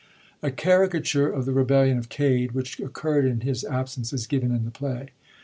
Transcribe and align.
A 0.41 0.49
cari 0.49 0.89
cature 0.89 1.29
of 1.31 1.45
the 1.45 1.51
rebellion 1.51 1.99
of 1.99 2.09
Cade, 2.09 2.53
which 2.53 2.79
occurrd 2.79 3.29
in 3.29 3.41
his 3.41 3.63
absence, 3.63 4.11
is 4.11 4.25
g^ven 4.25 4.45
in 4.45 4.65
the 4.65 4.71
play. 4.71 5.09